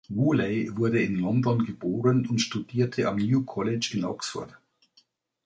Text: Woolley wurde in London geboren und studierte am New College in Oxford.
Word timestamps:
Woolley 0.09 0.75
wurde 0.77 0.99
in 1.03 1.17
London 1.17 1.63
geboren 1.63 2.25
und 2.25 2.39
studierte 2.41 3.07
am 3.07 3.17
New 3.17 3.43
College 3.45 3.91
in 3.93 4.03
Oxford. 4.03 4.49